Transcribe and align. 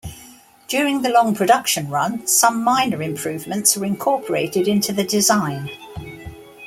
During 0.67 1.03
the 1.03 1.11
long 1.11 1.35
production 1.35 1.87
run, 1.87 2.25
some 2.25 2.63
minor 2.63 3.03
improvements 3.03 3.77
were 3.77 3.85
incorporated 3.85 4.67
into 4.67 4.91
the 4.91 5.03
design. 5.03 5.69